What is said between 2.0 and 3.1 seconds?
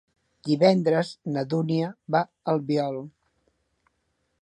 va a l'Albiol.